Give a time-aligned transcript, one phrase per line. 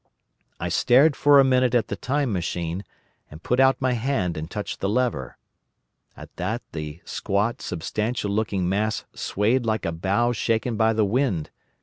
[0.59, 2.83] I stared for a minute at the Time Machine
[3.29, 5.37] and put out my hand and touched the lever.
[6.17, 11.51] At that the squat substantial looking mass swayed like a bough shaken by the wind.